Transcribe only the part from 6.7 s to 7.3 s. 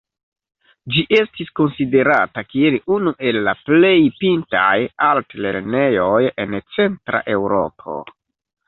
Centra